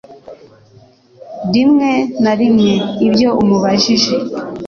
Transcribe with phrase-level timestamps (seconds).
[1.53, 1.89] rimwe
[2.23, 2.71] na rimwe
[3.07, 4.13] ibyo umubajije